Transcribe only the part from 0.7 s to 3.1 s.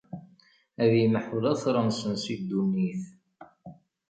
Ad imḥu later-nsen si ddunit.